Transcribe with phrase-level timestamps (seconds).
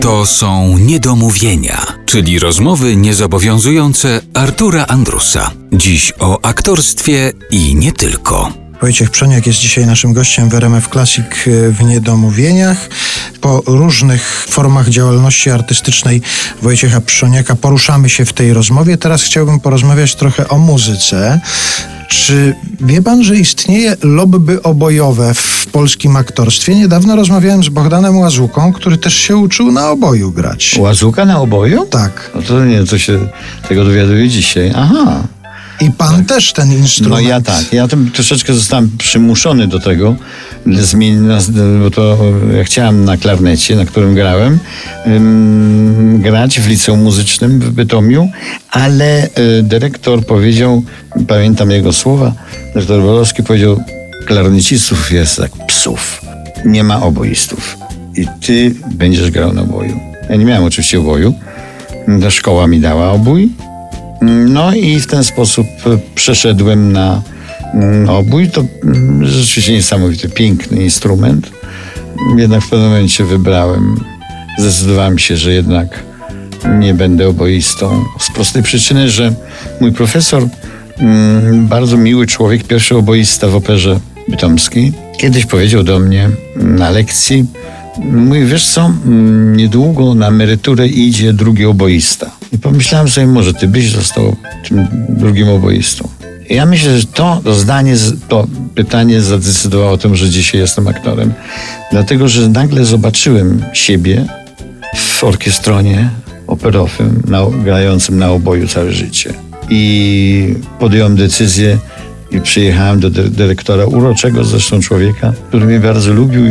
[0.00, 5.50] To są niedomówienia, czyli rozmowy niezobowiązujące Artura Andrusa.
[5.72, 8.52] Dziś o aktorstwie i nie tylko.
[8.80, 12.88] Wojciech Przoniak jest dzisiaj naszym gościem w RMF Classic e, w Niedomówieniach.
[13.40, 16.22] Po różnych formach działalności artystycznej
[16.62, 18.96] Wojciecha Przoniaka poruszamy się w tej rozmowie.
[18.96, 21.40] Teraz chciałbym porozmawiać trochę o muzyce.
[22.08, 26.74] Czy wie pan, że istnieje lobby obojowe w polskim aktorstwie?
[26.74, 30.76] Niedawno rozmawiałem z Bogdanem Łazuką, który też się uczył na oboju grać.
[30.78, 31.86] Łazuka na oboju?
[31.86, 32.30] Tak.
[32.34, 33.18] No to nie, to się
[33.68, 34.72] tego dowiaduję dzisiaj.
[34.76, 35.22] Aha.
[35.80, 37.22] I pan też ten instrument.
[37.22, 37.72] No ja tak.
[37.72, 40.16] Ja tam troszeczkę zostałem przymuszony do tego.
[40.66, 41.20] Zmienić,
[41.82, 42.18] bo to
[42.56, 44.58] ja chciałem na klarnecie, na którym grałem,
[46.18, 48.30] grać w liceum muzycznym w Bytomiu,
[48.70, 50.82] ale y, dyrektor powiedział,
[51.28, 52.32] pamiętam jego słowa,
[52.74, 53.80] dyrektor Borowski powiedział,
[54.26, 56.20] klarnecistów jest jak psów.
[56.64, 57.76] Nie ma oboistów.
[58.16, 60.00] I ty będziesz grał na oboju.
[60.30, 61.34] Ja nie miałem oczywiście oboju.
[62.22, 63.48] Ta szkoła mi dała obój,
[64.22, 67.22] no i w ten sposób e, przeszedłem na
[67.74, 68.48] mm, obój.
[68.48, 71.50] To mm, rzeczywiście niesamowity, piękny instrument.
[72.36, 73.96] Jednak w pewnym momencie wybrałem,
[74.58, 76.04] zdecydowałem się, że jednak
[76.78, 78.04] nie będę oboistą.
[78.18, 79.34] Z prostej przyczyny, że
[79.80, 80.48] mój profesor,
[80.98, 87.46] mm, bardzo miły człowiek, pierwszy oboista w operze bytomskiej, kiedyś powiedział do mnie na lekcji,
[87.98, 88.92] Mówi, wiesz co,
[89.56, 92.30] niedługo na emeryturę idzie drugi oboista.
[92.52, 94.36] I pomyślałem sobie, może ty byś został
[94.68, 96.08] tym drugim oboistą.
[96.48, 97.94] I ja myślę, że to, zdanie,
[98.28, 101.32] to pytanie zadecydowało o tym, że dzisiaj jestem aktorem.
[101.90, 104.26] Dlatego, że nagle zobaczyłem siebie
[104.96, 106.10] w orkiestronie
[106.46, 109.34] operowym, na, grającym na oboju całe życie.
[109.68, 111.78] I podjąłem decyzję,
[112.30, 116.50] i przyjechałem do dyrektora, uroczego zresztą człowieka, który mnie bardzo lubił i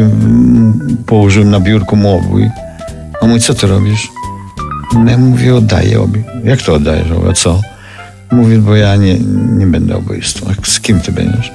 [1.05, 2.49] położył na biurku mu obój.
[3.21, 4.09] A mówi, co ty robisz?
[4.93, 6.23] No ja mówię, oddaję obie.
[6.43, 7.07] Jak to oddajesz?
[7.29, 7.61] A co?
[8.31, 9.19] Mówi, bo ja nie,
[9.57, 10.47] nie będę oboistą.
[10.49, 11.51] A z kim ty będziesz?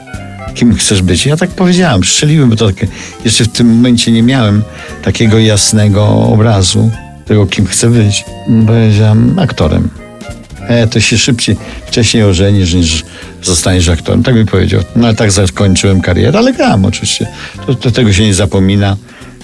[0.54, 1.26] Kim chcesz być?
[1.26, 2.86] Ja tak powiedziałem, strzeliłem, bo to takie,
[3.24, 4.62] jeszcze w tym momencie nie miałem
[5.02, 6.90] takiego jasnego obrazu
[7.26, 8.24] tego, kim chcę być.
[8.66, 9.88] Powiedziałem, aktorem.
[10.68, 11.56] E, to się szybciej,
[11.86, 13.04] wcześniej ożenisz niż
[13.42, 14.22] zostaniesz aktorem.
[14.22, 14.80] Tak mi powiedział.
[14.96, 17.26] No ale tak zakończyłem karierę, ale grałem oczywiście.
[17.66, 18.96] To, to tego się nie zapomina.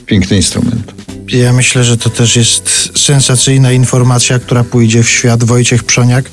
[0.06, 1.00] Piękny instrument.
[1.33, 5.45] Ja myślę, że to też jest sensacyjna informacja, która pójdzie w świat.
[5.45, 6.31] Wojciech Przoniak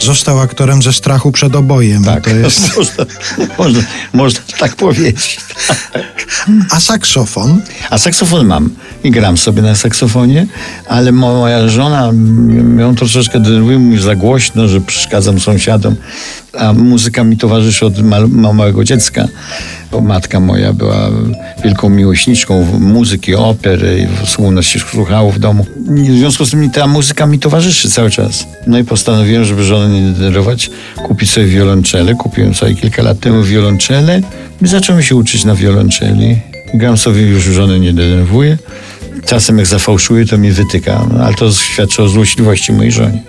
[0.00, 2.04] został aktorem ze strachu przed obojem.
[2.04, 2.60] Tak, to jest...
[2.76, 3.04] można,
[3.58, 3.82] można,
[4.12, 5.40] można tak powiedzieć.
[6.70, 7.62] A saksofon?
[7.90, 8.70] A saksofon mam
[9.04, 10.46] i gram sobie na saksofonie,
[10.88, 12.12] ale moja żona
[12.78, 15.96] ją troszeczkę denerwuje, mówi za głośno, że przeszkadzam sąsiadom,
[16.58, 17.94] a muzyka mi towarzyszy od
[18.30, 19.28] małego dziecka,
[19.92, 21.10] bo matka moja była
[21.64, 25.66] wielką miłośniczką muzyki, opery, słowno się słuchało w domu.
[25.88, 28.46] W związku z tym ta muzyka mi towarzyszy cały czas.
[28.66, 30.70] No i postanowiłem, żeby żonę nie denerwować,
[31.06, 32.14] kupić sobie wiolonczelę.
[32.14, 34.20] Kupiłem sobie kilka lat temu wiolonczelę
[34.62, 36.36] i zacząłem się uczyć na wiolonczeli.
[36.74, 38.58] Gram sobie, już żonę nie denerwuję.
[39.26, 43.22] Czasem jak zafałszuję, to mi wytyka, no, ale to świadczy o złośliwości mojej żonie.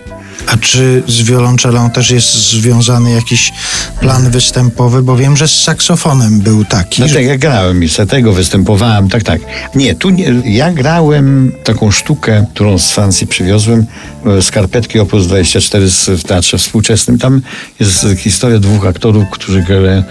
[0.48, 3.54] A czy z wiolonczelą też jest związany jakiś
[4.00, 5.04] plan występowy?
[5.04, 7.02] Bo wiem, że z saksofonem był taki.
[7.02, 7.14] No że...
[7.14, 9.42] tak, ja grałem i z tego występowałem, tak, tak.
[9.76, 13.86] Nie, tu nie, ja grałem taką sztukę, którą z Francji przywiozłem,
[14.26, 17.18] e, skarpetki Opus 24 w Teatrze Współczesnym.
[17.18, 17.42] Tam
[17.80, 20.04] jest historia dwóch aktorów, którzy grają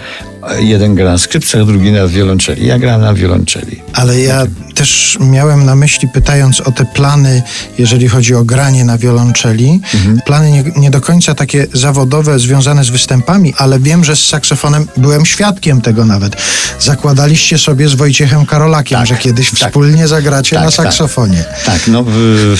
[0.59, 2.67] jeden gra na skrzypcach, drugi na wiolonczeli.
[2.67, 3.81] Ja grałem na wiolonczeli.
[3.93, 4.45] Ale ja
[4.75, 7.43] też miałem na myśli, pytając o te plany,
[7.77, 10.21] jeżeli chodzi o granie na wiolonczeli, mhm.
[10.25, 14.87] plany nie, nie, do końca takie zawodowe, związane z występami, ale wiem, że z saksofonem
[14.97, 16.35] byłem świadkiem tego nawet.
[16.79, 20.85] Zakładaliście sobie z Wojciechem Karolakiem, tak, że kiedyś tak, wspólnie zagracie tak, na tak.
[20.85, 21.43] saksofonie.
[21.65, 22.57] Tak, no w,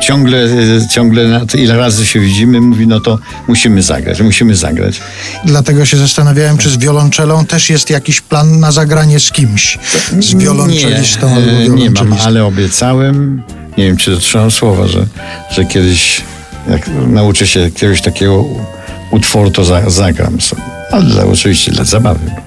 [0.00, 0.48] ciągle,
[0.90, 5.00] ciągle ile razy się widzimy, mówi, no to musimy zagrać, musimy zagrać.
[5.44, 6.76] Dlatego się zastanawiałem, czy z
[7.16, 9.78] wiolonczelą też jest jakiś plan na zagranie z kimś,
[10.20, 13.42] z wiolonczelistą nie, albo Nie mam, ale obiecałem,
[13.78, 15.06] nie wiem, czy dotrzymam słowa, że,
[15.50, 16.20] że kiedyś,
[16.70, 18.44] jak nauczę się jakiegoś takiego
[19.10, 20.62] utworu, to za, zagram sobie.
[20.92, 22.45] Ale oczywiście dla zabawy.